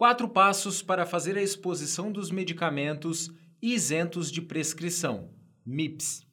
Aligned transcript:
Quatro 0.00 0.26
passos 0.26 0.80
para 0.80 1.04
fazer 1.04 1.36
a 1.36 1.42
exposição 1.42 2.10
dos 2.10 2.30
medicamentos 2.30 3.30
isentos 3.60 4.32
de 4.32 4.40
prescrição, 4.40 5.28
MIPS. 5.62 6.26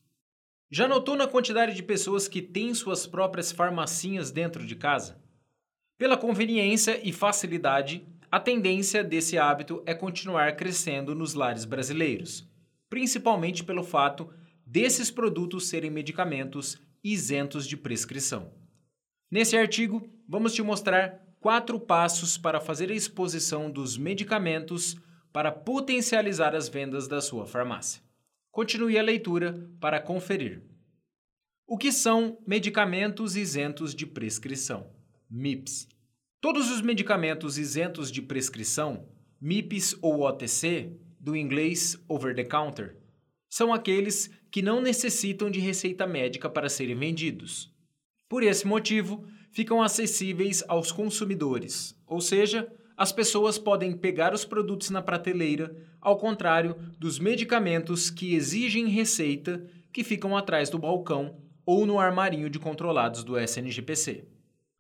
Já 0.72 0.88
notou 0.88 1.18
na 1.18 1.28
quantidade 1.28 1.76
de 1.76 1.84
pessoas 1.84 2.30
que 2.30 2.42
têm 2.42 2.74
suas 2.74 3.06
próprias 3.06 3.52
farmacinhas 3.52 4.32
dentro 4.32 4.66
de 4.66 4.74
casa? 4.74 5.22
Pela 5.98 6.16
conveniência 6.16 6.98
e 7.06 7.12
facilidade, 7.12 8.08
a 8.32 8.40
tendência 8.40 9.04
desse 9.04 9.38
hábito 9.38 9.84
é 9.86 9.94
continuar 9.94 10.56
crescendo 10.56 11.14
nos 11.14 11.34
lares 11.34 11.66
brasileiros, 11.66 12.50
principalmente 12.90 13.66
pelo 13.66 13.84
fato 13.84 14.30
desses 14.66 15.12
produtos 15.12 15.68
serem 15.68 15.92
medicamentos 15.92 16.82
isentos 17.04 17.68
de 17.68 17.76
prescrição. 17.76 18.50
Nesse 19.30 19.58
artigo, 19.58 20.10
vamos 20.26 20.54
te 20.54 20.64
mostrar 20.64 21.27
quatro 21.40 21.80
passos 21.80 22.38
para 22.38 22.60
fazer 22.60 22.90
a 22.92 22.96
exposição 22.96 23.70
dos 23.70 23.98
medicamentos 23.98 24.96
para 25.32 25.52
potencializar 25.52 26.56
as 26.56 26.68
vendas 26.68 27.08
da 27.08 27.22
sua 27.22 27.46
farmácia. 27.46 28.02
Continue 28.52 28.98
a 28.98 29.04
leitura 29.04 29.70
para 29.80 30.00
conferir. 30.00 30.64
O 31.68 31.78
que 31.78 31.92
são 31.92 32.40
medicamentos 32.48 33.36
isentos 33.36 33.94
de 33.94 34.06
prescrição? 34.06 34.90
MIPS. 35.30 35.88
Todos 36.40 36.72
os 36.72 36.82
medicamentos 36.82 37.58
isentos 37.58 38.12
de 38.12 38.22
prescrição, 38.22 39.08
MIPS 39.40 39.98
ou 40.02 40.22
OTC, 40.22 40.98
do 41.20 41.36
inglês 41.36 42.02
over 42.08 42.34
the 42.34 42.46
counter, 42.46 42.96
são 43.50 43.74
aqueles 43.74 44.30
que 44.50 44.62
não 44.62 44.82
necessitam 44.82 45.52
de 45.52 45.60
receita 45.60 46.08
médica 46.08 46.50
para 46.50 46.70
serem 46.70 46.96
vendidos. 46.96 47.72
Por 48.30 48.44
esse 48.44 48.66
motivo, 48.66 49.28
ficam 49.58 49.82
acessíveis 49.82 50.64
aos 50.68 50.92
consumidores, 50.92 52.00
ou 52.06 52.22
seja, 52.22 52.72
as 52.96 53.12
pessoas 53.12 53.58
podem 53.58 53.92
pegar 53.92 54.32
os 54.32 54.46
produtos 54.46 54.92
na 54.92 55.02
prateleira, 55.02 55.76
ao 56.00 56.16
contrário 56.16 56.76
dos 57.00 57.18
medicamentos 57.18 58.12
que 58.12 58.36
exigem 58.36 58.86
receita 58.86 59.68
que 59.92 60.04
ficam 60.04 60.38
atrás 60.38 60.70
do 60.70 60.78
balcão 60.78 61.42
ou 61.66 61.88
no 61.88 61.98
armarinho 61.98 62.52
de 62.52 62.60
controlados 62.60 63.24
do 63.24 63.36
SNGPC. 63.36 64.28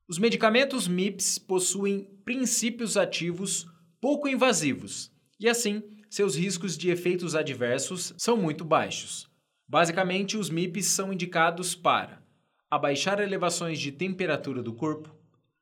Os 0.07 0.19
medicamentos 0.19 0.87
MIPS 0.87 1.39
possuem 1.39 2.07
princípios 2.23 2.97
ativos 2.97 3.65
pouco 3.99 4.27
invasivos 4.27 5.11
e, 5.39 5.49
assim, 5.49 5.81
seus 6.07 6.35
riscos 6.35 6.77
de 6.77 6.91
efeitos 6.91 7.33
adversos 7.33 8.13
são 8.15 8.37
muito 8.37 8.63
baixos. 8.63 9.27
Basicamente, 9.67 10.37
os 10.37 10.51
MIPs 10.51 10.85
são 10.85 11.11
indicados 11.11 11.73
para 11.73 12.26
abaixar 12.69 13.19
elevações 13.19 13.79
de 13.79 13.91
temperatura 13.91 14.61
do 14.61 14.73
corpo, 14.73 15.15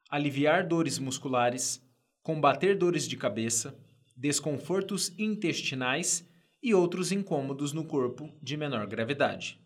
aliviar 0.10 0.68
dores 0.68 0.98
musculares, 0.98 1.82
combater 2.24 2.76
dores 2.76 3.08
de 3.08 3.16
cabeça, 3.16 3.78
desconfortos 4.16 5.14
intestinais 5.20 6.28
e 6.62 6.74
outros 6.74 7.12
incômodos 7.12 7.74
no 7.74 7.86
corpo 7.86 8.34
de 8.42 8.58
menor 8.58 8.88
gravidade. 8.88 9.60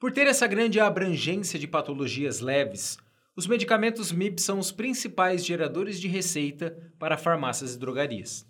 Por 0.00 0.10
ter 0.10 0.26
essa 0.26 0.46
grande 0.48 0.80
abrangência 0.80 1.58
de 1.58 1.68
patologias 1.68 2.40
leves, 2.40 2.98
os 3.36 3.46
medicamentos 3.46 4.10
MIP 4.10 4.40
são 4.40 4.58
os 4.58 4.72
principais 4.72 5.44
geradores 5.44 6.00
de 6.00 6.08
receita 6.08 6.92
para 6.98 7.16
farmácias 7.16 7.74
e 7.74 7.78
drogarias. 7.78 8.46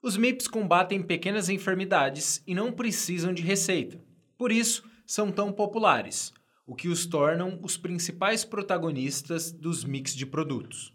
Os 0.00 0.16
MIPs 0.16 0.46
combatem 0.46 1.02
pequenas 1.02 1.48
enfermidades 1.48 2.42
e 2.46 2.54
não 2.54 2.70
precisam 2.70 3.32
de 3.32 3.42
receita. 3.42 4.00
Por 4.38 4.52
isso, 4.52 4.84
são 5.04 5.32
tão 5.32 5.52
populares, 5.52 6.32
o 6.66 6.74
que 6.74 6.88
os 6.88 7.06
tornam 7.06 7.58
os 7.62 7.76
principais 7.76 8.44
protagonistas 8.44 9.52
dos 9.52 9.84
mix 9.84 10.14
de 10.14 10.26
produtos. 10.26 10.92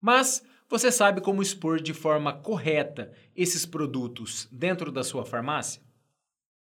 Mas 0.00 0.42
você 0.68 0.92
sabe 0.92 1.20
como 1.20 1.42
expor 1.42 1.80
de 1.80 1.92
forma 1.92 2.32
correta 2.32 3.12
esses 3.34 3.66
produtos 3.66 4.48
dentro 4.52 4.92
da 4.92 5.02
sua 5.02 5.26
farmácia? 5.26 5.82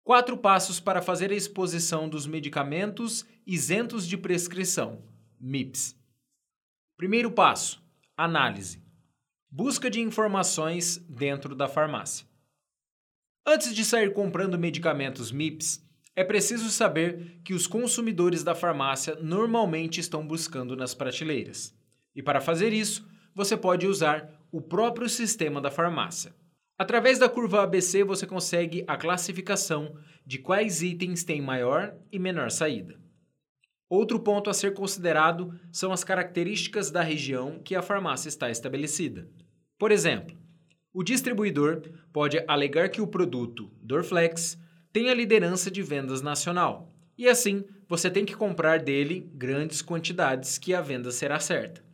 Quatro 0.04 0.36
passos 0.36 0.78
para 0.78 1.00
fazer 1.00 1.32
a 1.32 1.34
exposição 1.34 2.06
dos 2.06 2.26
medicamentos 2.26 3.24
isentos 3.46 4.06
de 4.06 4.18
prescrição, 4.18 5.02
MIPS. 5.40 5.98
Primeiro 6.98 7.30
passo: 7.32 7.82
análise. 8.14 8.84
Busca 9.50 9.88
de 9.88 10.00
informações 10.00 10.98
dentro 11.08 11.54
da 11.54 11.66
farmácia. 11.66 12.26
Antes 13.46 13.74
de 13.74 13.84
sair 13.84 14.12
comprando 14.12 14.58
medicamentos 14.58 15.32
MIPS, 15.32 15.82
é 16.16 16.22
preciso 16.22 16.70
saber 16.70 17.40
que 17.44 17.54
os 17.54 17.66
consumidores 17.66 18.44
da 18.44 18.54
farmácia 18.54 19.16
normalmente 19.20 20.00
estão 20.00 20.26
buscando 20.26 20.76
nas 20.76 20.94
prateleiras. 20.94 21.74
E 22.14 22.22
para 22.22 22.40
fazer 22.40 22.72
isso, 22.72 23.06
você 23.34 23.56
pode 23.56 23.86
usar 23.86 24.30
o 24.52 24.60
próprio 24.60 25.08
sistema 25.08 25.60
da 25.60 25.70
farmácia. 25.70 26.34
Através 26.78 27.18
da 27.18 27.28
curva 27.28 27.62
ABC, 27.62 28.04
você 28.04 28.26
consegue 28.26 28.84
a 28.86 28.96
classificação 28.96 29.96
de 30.24 30.38
quais 30.38 30.82
itens 30.82 31.24
têm 31.24 31.40
maior 31.40 31.94
e 32.10 32.18
menor 32.18 32.50
saída. 32.50 32.98
Outro 33.88 34.18
ponto 34.18 34.48
a 34.48 34.54
ser 34.54 34.74
considerado 34.74 35.58
são 35.70 35.92
as 35.92 36.02
características 36.02 36.90
da 36.90 37.02
região 37.02 37.60
que 37.62 37.74
a 37.74 37.82
farmácia 37.82 38.28
está 38.28 38.50
estabelecida. 38.50 39.28
Por 39.78 39.92
exemplo, 39.92 40.36
o 40.92 41.02
distribuidor 41.02 41.82
pode 42.12 42.42
alegar 42.48 42.88
que 42.88 43.00
o 43.00 43.06
produto 43.06 43.70
Dorflex 43.82 44.58
tem 44.94 45.10
a 45.10 45.14
liderança 45.14 45.72
de 45.72 45.82
vendas 45.82 46.22
nacional, 46.22 46.88
e 47.18 47.28
assim 47.28 47.64
você 47.88 48.08
tem 48.08 48.24
que 48.24 48.36
comprar 48.36 48.78
dele 48.78 49.28
grandes 49.34 49.82
quantidades 49.82 50.56
que 50.56 50.72
a 50.72 50.80
venda 50.80 51.10
será 51.10 51.40
certa. 51.40 51.84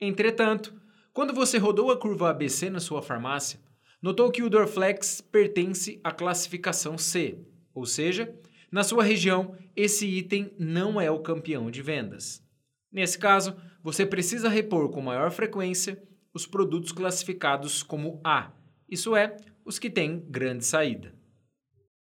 Entretanto, 0.00 0.74
quando 1.12 1.34
você 1.34 1.58
rodou 1.58 1.90
a 1.90 1.98
curva 1.98 2.30
ABC 2.30 2.70
na 2.70 2.80
sua 2.80 3.02
farmácia, 3.02 3.60
notou 4.00 4.30
que 4.30 4.42
o 4.42 4.48
Dorflex 4.48 5.20
pertence 5.20 6.00
à 6.02 6.10
classificação 6.10 6.96
C, 6.96 7.38
ou 7.74 7.84
seja, 7.84 8.34
na 8.72 8.82
sua 8.82 9.04
região 9.04 9.54
esse 9.76 10.06
item 10.06 10.50
não 10.58 10.98
é 10.98 11.10
o 11.10 11.20
campeão 11.20 11.70
de 11.70 11.82
vendas. 11.82 12.42
Nesse 12.90 13.18
caso, 13.18 13.54
você 13.82 14.06
precisa 14.06 14.48
repor 14.48 14.88
com 14.88 15.02
maior 15.02 15.30
frequência 15.30 16.02
os 16.32 16.46
produtos 16.46 16.90
classificados 16.90 17.82
como 17.82 18.18
A, 18.24 18.50
isso 18.88 19.14
é, 19.14 19.36
os 19.62 19.78
que 19.78 19.90
têm 19.90 20.24
grande 20.26 20.64
saída. 20.64 21.15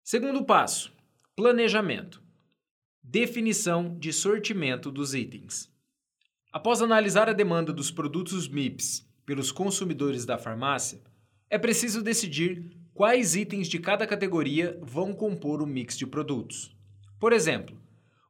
Segundo 0.06 0.44
passo: 0.44 0.92
planejamento. 1.34 2.22
Definição 3.02 3.98
de 3.98 4.12
sortimento 4.12 4.92
dos 4.92 5.14
itens. 5.14 5.72
Após 6.52 6.82
analisar 6.82 7.26
a 7.30 7.32
demanda 7.32 7.72
dos 7.72 7.90
produtos 7.90 8.46
MIPS 8.46 9.08
pelos 9.24 9.50
consumidores 9.50 10.26
da 10.26 10.36
farmácia, 10.36 11.00
é 11.48 11.56
preciso 11.56 12.02
decidir 12.02 12.70
quais 12.92 13.34
itens 13.34 13.66
de 13.66 13.78
cada 13.78 14.06
categoria 14.06 14.78
vão 14.82 15.14
compor 15.14 15.62
o 15.62 15.66
mix 15.66 15.96
de 15.96 16.06
produtos. 16.06 16.76
Por 17.18 17.32
exemplo, 17.32 17.80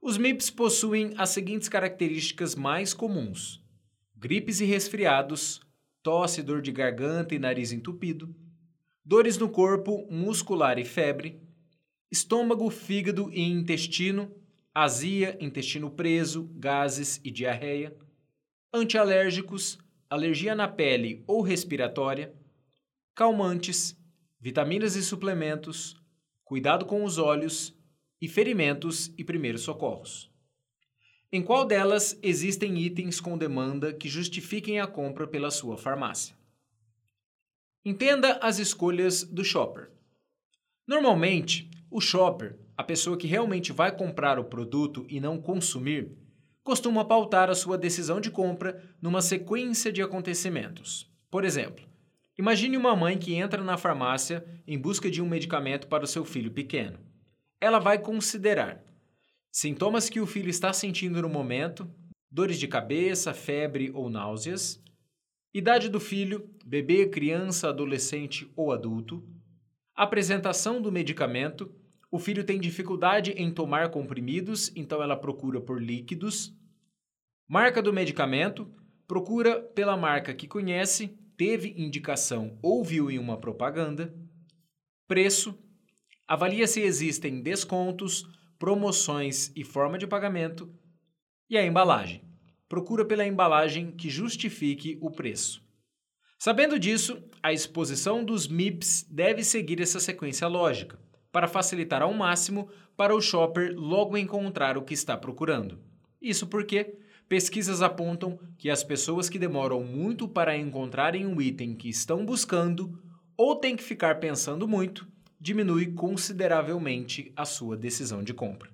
os 0.01 0.17
MIPS 0.17 0.51
possuem 0.51 1.13
as 1.19 1.31
seguintes 1.31 1.69
características 1.69 2.55
mais 2.55 2.95
comuns: 2.95 3.61
gripes 4.15 4.61
e 4.61 4.65
resfriados, 4.65 5.61
tosse, 6.05 6.41
dor 6.41 6.63
de 6.63 6.71
garganta 6.71 7.35
e 7.35 7.39
nariz 7.41 7.73
entupido, 7.73 8.33
dores 9.05 9.37
no 9.37 9.49
corpo 9.49 10.07
muscular 10.09 10.79
e 10.79 10.85
febre, 10.85 11.43
estômago, 12.15 12.71
fígado 12.71 13.29
e 13.33 13.43
intestino, 13.43 14.33
azia, 14.73 15.37
intestino 15.41 15.91
preso, 15.91 16.49
gases 16.55 17.21
e 17.25 17.31
diarreia, 17.31 17.93
antialérgicos, 18.73 19.79
alergia 20.09 20.55
na 20.55 20.69
pele 20.69 21.25
ou 21.27 21.43
respiratória, 21.43 22.33
calmantes, 23.17 23.99
vitaminas 24.39 24.95
e 24.95 25.03
suplementos, 25.03 25.97
cuidado 26.45 26.87
com 26.87 27.03
os 27.03 27.19
olhos 27.19 27.77
e 28.23 28.29
ferimentos 28.29 29.13
e 29.19 29.25
primeiros 29.25 29.63
socorros. 29.63 30.31
Em 31.33 31.43
qual 31.43 31.65
delas 31.67 32.17
existem 32.23 32.79
itens 32.79 33.19
com 33.19 33.37
demanda 33.37 33.93
que 33.93 34.09
justifiquem 34.09 34.79
a 34.79 34.87
compra 34.87 35.27
pela 35.27 35.51
sua 35.51 35.77
farmácia? 35.77 36.37
Entenda 37.85 38.39
as 38.41 38.61
escolhas 38.61 39.25
do 39.25 39.45
shopper. 39.45 39.91
Normalmente, 40.87 41.71
o 41.91 42.01
shopper, 42.01 42.59
a 42.77 42.83
pessoa 42.83 43.17
que 43.17 43.27
realmente 43.27 43.73
vai 43.73 43.97
comprar 43.97 44.39
o 44.39 44.45
produto 44.45 45.07
e 45.09 45.21
não 45.21 45.41
consumir, 45.41 46.13
costuma 46.63 47.05
pautar 47.05 47.51
a 47.51 47.55
sua 47.55 47.79
decisão 47.79 48.21
de 48.21 48.31
compra 48.31 48.83
numa 49.01 49.23
sequência 49.23 49.93
de 49.93 50.03
acontecimentos. 50.03 51.11
Por 51.31 51.45
exemplo, 51.45 51.85
imagine 52.39 52.77
uma 52.77 52.97
mãe 52.97 53.19
que 53.19 53.35
entra 53.35 53.63
na 53.63 53.77
farmácia 53.77 54.45
em 54.67 54.79
busca 54.79 55.11
de 55.11 55.23
um 55.23 55.29
medicamento 55.29 55.87
para 55.87 56.05
o 56.05 56.09
seu 56.09 56.25
filho 56.25 56.51
pequeno. 56.51 56.99
Ela 57.61 57.79
vai 57.79 57.99
considerar 57.99 58.85
Sintomas 59.57 60.11
que 60.11 60.19
o 60.19 60.27
filho 60.27 60.51
está 60.51 60.73
sentindo 60.73 61.23
no 61.23 61.29
momento: 61.29 61.89
dores 62.29 62.59
de 62.59 62.67
cabeça, 62.67 63.33
febre 63.33 63.89
ou 63.95 64.11
náuseas. 64.11 64.83
Idade 65.55 65.89
do 65.89 66.01
filho: 66.01 66.51
bebê, 66.67 67.07
criança, 67.07 67.69
adolescente 67.69 68.51
ou 68.57 68.73
adulto. 68.73 69.23
Apresentação 69.95 70.83
do 70.83 70.91
medicamento: 70.91 71.73
o 72.11 72.19
filho 72.19 72.43
tem 72.43 72.59
dificuldade 72.59 73.31
em 73.33 73.53
tomar 73.53 73.91
comprimidos, 73.91 74.73
então 74.75 75.03
ela 75.03 75.17
procura 75.17 75.61
por 75.61 75.81
líquidos. 75.81 76.53
Marca 77.49 77.81
do 77.81 77.93
medicamento: 77.93 78.69
procura 79.07 79.61
pela 79.61 79.97
marca 79.97 80.35
que 80.35 80.49
conhece 80.49 81.17
teve 81.37 81.75
indicação 81.77 82.59
ou 82.63 82.85
viu 82.85 83.11
em 83.11 83.19
uma 83.19 83.37
propaganda, 83.37 84.15
preço, 85.07 85.57
avalia 86.27 86.67
se 86.67 86.81
existem 86.81 87.41
descontos, 87.41 88.25
promoções 88.59 89.53
e 89.55 89.65
forma 89.65 89.99
de 89.99 90.07
pagamento, 90.07 90.73
e 91.49 91.57
a 91.57 91.65
embalagem. 91.65 92.23
Procura 92.69 93.05
pela 93.05 93.27
embalagem 93.27 93.93
que 93.93 94.11
justifique 94.11 94.99
o 95.01 95.11
preço. 95.11 95.64
Sabendo 96.39 96.79
disso, 96.79 97.23
a 97.43 97.53
exposição 97.53 98.25
dos 98.25 98.47
MIPS 98.47 99.07
deve 99.11 99.43
seguir 99.45 99.81
essa 99.81 100.01
sequência 100.01 100.47
lógica, 100.49 100.99
para 101.33 101.49
facilitar 101.49 102.03
ao 102.03 102.13
máximo 102.13 102.69
para 102.97 103.15
o 103.15 103.21
shopper 103.21 103.75
logo 103.77 104.17
encontrar 104.17 104.79
o 104.79 104.83
que 104.83 104.95
está 104.95 105.17
procurando. 105.17 105.79
Isso 106.21 106.47
porque 106.47 106.97
pesquisas 107.29 107.83
apontam 107.83 108.39
que 108.57 108.71
as 108.71 108.85
pessoas 108.85 109.29
que 109.29 109.39
demoram 109.39 109.83
muito 109.83 110.29
para 110.29 110.57
encontrarem 110.57 111.27
um 111.27 111.41
item 111.41 111.75
que 111.75 111.89
estão 111.89 112.25
buscando 112.25 113.03
ou 113.37 113.57
têm 113.57 113.77
que 113.77 113.83
ficar 113.83 114.21
pensando 114.21 114.69
muito, 114.69 115.07
diminui 115.41 115.93
consideravelmente 115.93 117.33
a 117.37 117.45
sua 117.45 117.77
decisão 117.77 118.23
de 118.23 118.33
compra. 118.33 118.71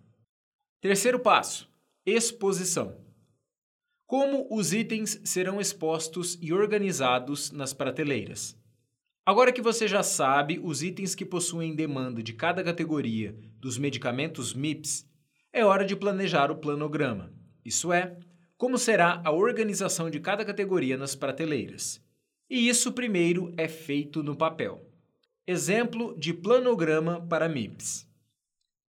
Terceiro 0.80 1.18
passo: 1.18 1.68
exposição. 2.04 2.96
Como 4.10 4.44
os 4.50 4.72
itens 4.72 5.20
serão 5.22 5.60
expostos 5.60 6.36
e 6.42 6.52
organizados 6.52 7.52
nas 7.52 7.72
prateleiras? 7.72 8.58
Agora 9.24 9.52
que 9.52 9.62
você 9.62 9.86
já 9.86 10.02
sabe 10.02 10.58
os 10.60 10.82
itens 10.82 11.14
que 11.14 11.24
possuem 11.24 11.76
demanda 11.76 12.20
de 12.20 12.32
cada 12.32 12.64
categoria 12.64 13.32
dos 13.60 13.78
medicamentos 13.78 14.52
MIPS, 14.52 15.08
é 15.52 15.64
hora 15.64 15.84
de 15.84 15.94
planejar 15.94 16.50
o 16.50 16.56
planograma. 16.56 17.32
Isso 17.64 17.92
é, 17.92 18.18
como 18.56 18.76
será 18.78 19.22
a 19.24 19.30
organização 19.30 20.10
de 20.10 20.18
cada 20.18 20.44
categoria 20.44 20.96
nas 20.96 21.14
prateleiras. 21.14 22.04
E 22.50 22.68
isso 22.68 22.90
primeiro 22.90 23.54
é 23.56 23.68
feito 23.68 24.24
no 24.24 24.34
papel. 24.34 24.84
Exemplo 25.46 26.18
de 26.18 26.34
planograma 26.34 27.24
para 27.28 27.48
MIPS. 27.48 28.08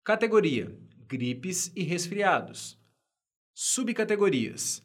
Categoria: 0.04 0.76
gripes 1.08 1.72
e 1.76 1.84
resfriados. 1.84 2.76
Subcategorias: 3.54 4.82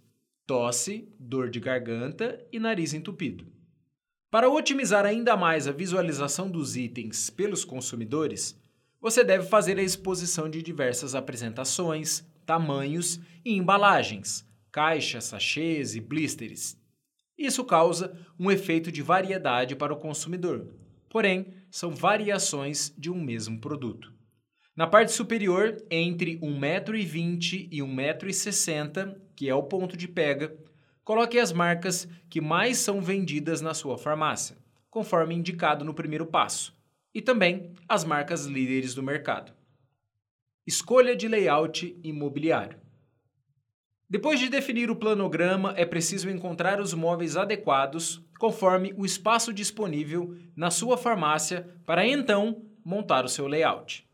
tosse, 0.46 1.08
dor 1.18 1.50
de 1.50 1.58
garganta 1.58 2.40
e 2.52 2.58
nariz 2.58 2.94
entupido. 2.94 3.46
Para 4.30 4.48
otimizar 4.48 5.04
ainda 5.04 5.36
mais 5.36 5.66
a 5.66 5.72
visualização 5.72 6.50
dos 6.50 6.76
itens 6.76 7.30
pelos 7.30 7.64
consumidores, 7.64 8.60
você 9.00 9.24
deve 9.24 9.46
fazer 9.46 9.78
a 9.78 9.82
exposição 9.82 10.48
de 10.48 10.62
diversas 10.62 11.14
apresentações, 11.14 12.24
tamanhos 12.44 13.20
e 13.44 13.56
embalagens, 13.56 14.46
caixas, 14.70 15.24
sachês 15.24 15.94
e 15.94 16.00
blisters. 16.00 16.76
Isso 17.36 17.64
causa 17.64 18.16
um 18.38 18.50
efeito 18.50 18.90
de 18.92 19.02
variedade 19.02 19.74
para 19.74 19.92
o 19.92 19.98
consumidor, 19.98 20.68
porém, 21.08 21.54
são 21.70 21.90
variações 21.90 22.94
de 22.96 23.10
um 23.10 23.20
mesmo 23.20 23.60
produto. 23.60 24.12
Na 24.76 24.86
parte 24.86 25.12
superior, 25.12 25.76
entre 25.90 26.38
1,20m 26.38 27.68
e 27.70 27.78
1,60m, 27.78 29.25
que 29.36 29.48
é 29.48 29.54
o 29.54 29.62
ponto 29.62 29.96
de 29.96 30.08
pega, 30.08 30.56
coloque 31.04 31.38
as 31.38 31.52
marcas 31.52 32.08
que 32.28 32.40
mais 32.40 32.78
são 32.78 33.00
vendidas 33.00 33.60
na 33.60 33.74
sua 33.74 33.96
farmácia, 33.96 34.56
conforme 34.90 35.34
indicado 35.34 35.84
no 35.84 35.94
primeiro 35.94 36.26
passo, 36.26 36.74
e 37.14 37.22
também 37.22 37.74
as 37.88 38.02
marcas 38.02 38.46
líderes 38.46 38.94
do 38.94 39.02
mercado. 39.02 39.52
Escolha 40.66 41.14
de 41.14 41.28
layout 41.28 41.96
imobiliário. 42.02 42.80
Depois 44.08 44.40
de 44.40 44.48
definir 44.48 44.90
o 44.90 44.96
planograma, 44.96 45.74
é 45.76 45.84
preciso 45.84 46.30
encontrar 46.30 46.80
os 46.80 46.94
móveis 46.94 47.36
adequados 47.36 48.24
conforme 48.38 48.94
o 48.96 49.04
espaço 49.04 49.52
disponível 49.52 50.36
na 50.56 50.70
sua 50.70 50.96
farmácia 50.96 51.68
para 51.84 52.06
então 52.06 52.64
montar 52.84 53.24
o 53.24 53.28
seu 53.28 53.46
layout. 53.46 54.06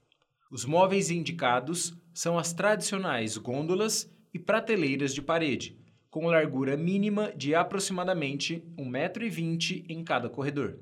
Os 0.51 0.65
móveis 0.65 1.11
indicados 1.11 1.95
são 2.13 2.39
as 2.39 2.53
tradicionais 2.53 3.39
gôndolas 3.39 4.12
e 4.33 4.39
prateleiras 4.39 5.15
de 5.15 5.23
parede, 5.23 5.79
com 6.11 6.27
largura 6.27 6.77
mínima 6.77 7.33
de 7.35 7.55
aproximadamente 7.55 8.63
1,20m 8.77 9.87
em 9.89 10.05
cada 10.05 10.29
corredor. 10.29 10.79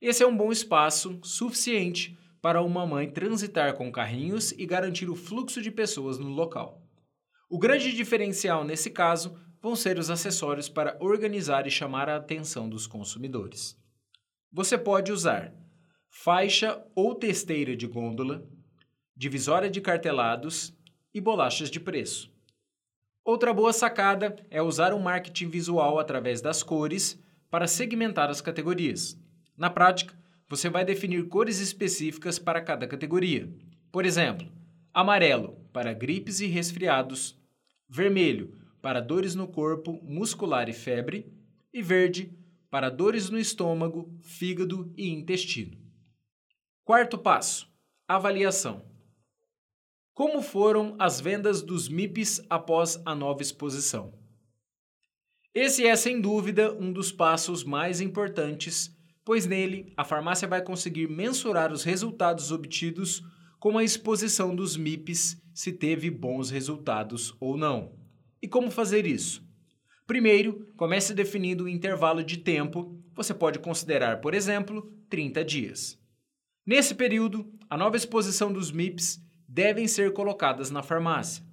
Esse 0.00 0.22
é 0.22 0.26
um 0.26 0.36
bom 0.36 0.52
espaço 0.52 1.18
suficiente 1.22 2.18
para 2.42 2.62
uma 2.62 2.86
mãe 2.86 3.10
transitar 3.10 3.74
com 3.74 3.90
carrinhos 3.90 4.52
e 4.52 4.66
garantir 4.66 5.08
o 5.08 5.16
fluxo 5.16 5.62
de 5.62 5.70
pessoas 5.70 6.18
no 6.18 6.28
local. 6.28 6.82
O 7.48 7.58
grande 7.58 7.92
diferencial 7.92 8.64
nesse 8.64 8.90
caso 8.90 9.38
vão 9.62 9.74
ser 9.74 9.98
os 9.98 10.10
acessórios 10.10 10.68
para 10.68 10.96
organizar 11.00 11.66
e 11.66 11.70
chamar 11.70 12.08
a 12.10 12.16
atenção 12.16 12.68
dos 12.68 12.86
consumidores. 12.86 13.80
Você 14.52 14.76
pode 14.76 15.10
usar 15.10 15.54
faixa 16.10 16.84
ou 16.94 17.14
testeira 17.14 17.74
de 17.74 17.86
gôndola, 17.86 18.46
divisória 19.16 19.70
de 19.70 19.80
cartelados 19.80 20.76
e 21.14 21.20
bolachas 21.20 21.70
de 21.70 21.80
preço. 21.80 22.33
Outra 23.24 23.54
boa 23.54 23.72
sacada 23.72 24.36
é 24.50 24.60
usar 24.60 24.92
um 24.92 24.98
marketing 24.98 25.48
visual 25.48 25.98
através 25.98 26.42
das 26.42 26.62
cores 26.62 27.18
para 27.50 27.66
segmentar 27.66 28.28
as 28.28 28.42
categorias. 28.42 29.18
Na 29.56 29.70
prática, 29.70 30.14
você 30.46 30.68
vai 30.68 30.84
definir 30.84 31.26
cores 31.28 31.58
específicas 31.58 32.38
para 32.38 32.60
cada 32.60 32.86
categoria. 32.86 33.48
Por 33.90 34.04
exemplo, 34.04 34.46
amarelo 34.92 35.56
para 35.72 35.94
gripes 35.94 36.40
e 36.40 36.46
resfriados, 36.46 37.34
vermelho 37.88 38.58
para 38.82 39.00
dores 39.00 39.34
no 39.34 39.48
corpo, 39.48 39.98
muscular 40.02 40.68
e 40.68 40.74
febre, 40.74 41.32
e 41.72 41.80
verde 41.80 42.30
para 42.70 42.90
dores 42.90 43.30
no 43.30 43.38
estômago, 43.38 44.14
fígado 44.20 44.92
e 44.98 45.08
intestino. 45.08 45.78
Quarto 46.84 47.16
passo: 47.16 47.72
avaliação. 48.06 48.84
Como 50.14 50.40
foram 50.40 50.94
as 50.96 51.20
vendas 51.20 51.60
dos 51.60 51.88
MIPs 51.88 52.40
após 52.48 53.02
a 53.04 53.16
nova 53.16 53.42
exposição? 53.42 54.14
Esse 55.52 55.84
é, 55.84 55.96
sem 55.96 56.20
dúvida, 56.20 56.72
um 56.72 56.92
dos 56.92 57.10
passos 57.10 57.64
mais 57.64 58.00
importantes, 58.00 58.96
pois 59.24 59.44
nele 59.44 59.92
a 59.96 60.04
farmácia 60.04 60.46
vai 60.46 60.62
conseguir 60.62 61.08
mensurar 61.08 61.72
os 61.72 61.82
resultados 61.82 62.52
obtidos 62.52 63.24
com 63.58 63.76
a 63.76 63.82
exposição 63.82 64.54
dos 64.54 64.76
MIPs, 64.76 65.36
se 65.52 65.72
teve 65.72 66.08
bons 66.10 66.48
resultados 66.48 67.34
ou 67.40 67.56
não. 67.56 67.98
E 68.40 68.46
como 68.46 68.70
fazer 68.70 69.08
isso? 69.08 69.44
Primeiro, 70.06 70.72
comece 70.76 71.12
definindo 71.12 71.64
o 71.64 71.68
intervalo 71.68 72.22
de 72.22 72.36
tempo, 72.36 72.96
você 73.16 73.34
pode 73.34 73.58
considerar, 73.58 74.20
por 74.20 74.32
exemplo, 74.32 74.92
30 75.10 75.44
dias. 75.44 75.98
Nesse 76.64 76.94
período, 76.94 77.52
a 77.68 77.76
nova 77.76 77.96
exposição 77.96 78.52
dos 78.52 78.70
MIPs 78.70 79.23
devem 79.54 79.86
ser 79.86 80.12
colocadas 80.12 80.68
na 80.72 80.82
farmácia. 80.82 81.44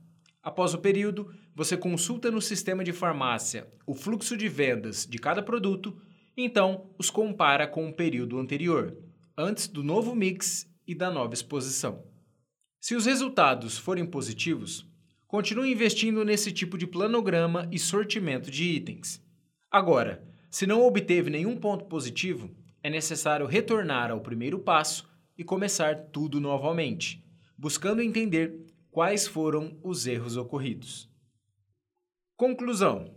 Após 0.41 0.73
o 0.73 0.79
período, 0.79 1.31
você 1.53 1.77
consulta 1.77 2.31
no 2.31 2.41
sistema 2.41 2.83
de 2.83 2.91
farmácia 2.91 3.71
o 3.85 3.93
fluxo 3.93 4.35
de 4.35 4.49
vendas 4.49 5.05
de 5.05 5.19
cada 5.19 5.43
produto 5.43 5.95
então 6.35 6.89
os 6.97 7.11
compara 7.11 7.67
com 7.67 7.87
o 7.87 7.93
período 7.93 8.39
anterior, 8.39 8.97
antes 9.37 9.67
do 9.67 9.83
novo 9.83 10.15
mix 10.15 10.67
e 10.87 10.95
da 10.95 11.11
nova 11.11 11.35
exposição. 11.35 12.03
Se 12.79 12.95
os 12.95 13.05
resultados 13.05 13.77
forem 13.77 14.07
positivos, 14.07 14.83
continue 15.27 15.71
investindo 15.71 16.25
nesse 16.25 16.51
tipo 16.51 16.79
de 16.79 16.87
planograma 16.87 17.69
e 17.71 17.77
sortimento 17.77 18.49
de 18.49 18.63
itens. 18.63 19.23
Agora, 19.69 20.27
se 20.49 20.65
não 20.65 20.81
obteve 20.81 21.29
nenhum 21.29 21.55
ponto 21.55 21.85
positivo, 21.85 22.49
é 22.81 22.89
necessário 22.89 23.45
retornar 23.45 24.09
ao 24.09 24.21
primeiro 24.21 24.57
passo 24.57 25.07
e 25.37 25.43
começar 25.43 26.07
tudo 26.11 26.39
novamente 26.41 27.23
buscando 27.61 28.01
entender 28.01 28.59
quais 28.89 29.27
foram 29.27 29.77
os 29.83 30.07
erros 30.07 30.35
ocorridos. 30.35 31.07
Conclusão: 32.35 33.13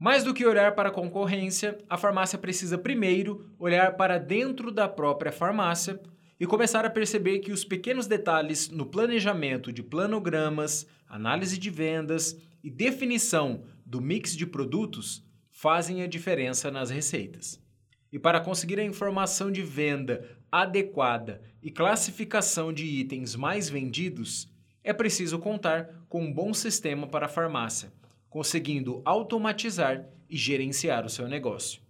mais 0.00 0.24
do 0.24 0.32
que 0.32 0.46
olhar 0.46 0.74
para 0.74 0.88
a 0.88 0.92
concorrência, 0.92 1.76
a 1.90 1.98
farmácia 1.98 2.38
precisa 2.38 2.78
primeiro 2.78 3.54
olhar 3.58 3.94
para 3.98 4.16
dentro 4.16 4.72
da 4.72 4.88
própria 4.88 5.30
farmácia 5.30 6.00
e 6.40 6.46
começar 6.46 6.86
a 6.86 6.90
perceber 6.90 7.40
que 7.40 7.52
os 7.52 7.66
pequenos 7.66 8.06
detalhes 8.06 8.70
no 8.70 8.86
planejamento 8.86 9.70
de 9.70 9.82
planogramas, 9.82 10.86
análise 11.06 11.58
de 11.58 11.68
vendas 11.68 12.40
e 12.64 12.70
definição 12.70 13.62
do 13.84 14.00
mix 14.00 14.34
de 14.34 14.46
produtos 14.46 15.22
fazem 15.50 16.02
a 16.02 16.06
diferença 16.06 16.70
nas 16.70 16.88
receitas. 16.88 17.62
E 18.10 18.18
para 18.18 18.40
conseguir 18.40 18.80
a 18.80 18.84
informação 18.84 19.52
de 19.52 19.62
venda 19.62 20.26
adequada 20.50 21.42
e 21.62 21.70
classificação 21.70 22.72
de 22.72 22.84
itens 22.84 23.36
mais 23.36 23.68
vendidos, 23.68 24.48
é 24.82 24.92
preciso 24.92 25.38
contar 25.38 26.04
com 26.08 26.22
um 26.22 26.32
bom 26.32 26.52
sistema 26.52 27.06
para 27.06 27.26
a 27.26 27.28
farmácia, 27.28 27.92
conseguindo 28.28 29.00
automatizar 29.04 30.08
e 30.28 30.36
gerenciar 30.36 31.06
o 31.06 31.10
seu 31.10 31.28
negócio. 31.28 31.80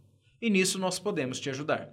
E 0.41 0.51
nisso 0.51 0.79
nós 0.79 0.99
podemos 0.99 1.41
te 1.41 1.49
ajudar. 1.49 1.89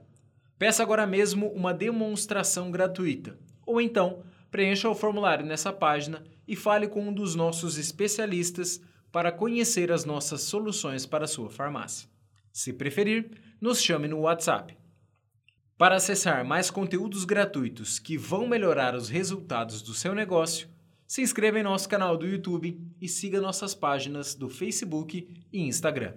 Peça 0.57 0.83
agora 0.83 1.07
mesmo 1.07 1.47
uma 1.51 1.73
demonstração 1.73 2.69
gratuita, 2.69 3.37
ou 3.65 3.79
então 3.79 4.23
preencha 4.51 4.89
o 4.89 4.95
formulário 4.95 5.45
nessa 5.45 5.71
página 5.71 6.23
e 6.47 6.55
fale 6.55 6.87
com 6.87 7.07
um 7.07 7.13
dos 7.13 7.33
nossos 7.35 7.77
especialistas 7.77 8.81
para 9.11 9.31
conhecer 9.31 9.91
as 9.91 10.03
nossas 10.03 10.41
soluções 10.41 11.05
para 11.05 11.25
a 11.25 11.27
sua 11.27 11.49
farmácia. 11.49 12.09
Se 12.51 12.73
preferir, 12.73 13.31
nos 13.61 13.81
chame 13.81 14.07
no 14.07 14.21
WhatsApp. 14.21 14.78
Para 15.79 15.95
acessar 15.95 16.43
mais 16.43 16.69
conteúdos 16.69 17.23
gratuitos 17.23 17.99
que 17.99 18.17
vão 18.17 18.45
melhorar 18.45 18.93
os 18.95 19.07
resultados 19.07 19.81
do 19.81 19.93
seu 19.93 20.13
negócio, 20.13 20.67
se 21.07 21.21
inscreva 21.21 21.57
em 21.57 21.63
nosso 21.63 21.87
canal 21.87 22.17
do 22.17 22.27
YouTube 22.27 22.77
e 22.99 23.07
siga 23.07 23.39
nossas 23.39 23.73
páginas 23.73 24.35
do 24.35 24.49
Facebook 24.49 25.25
e 25.53 25.61
Instagram. 25.61 26.15